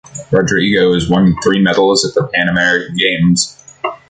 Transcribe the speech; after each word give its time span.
Rodrigo 0.31 0.95
has 0.95 1.07
won 1.07 1.35
three 1.43 1.61
medals 1.61 2.03
at 2.07 2.15
the 2.15 2.27
Pan 2.33 2.49
American 2.49 2.95
Games. 2.95 3.77